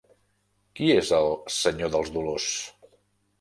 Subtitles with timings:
[0.79, 2.49] Qui és el Senyor dels Dolors?